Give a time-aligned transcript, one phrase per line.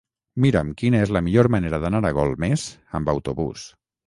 [0.45, 2.65] Mira'm quina és la millor manera d'anar a Golmés
[3.03, 3.69] amb autobús.